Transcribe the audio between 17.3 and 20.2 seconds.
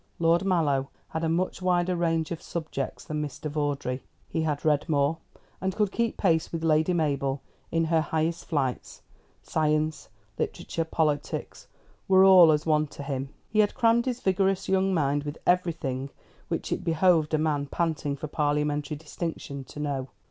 a man panting for parliamentary distinction to know.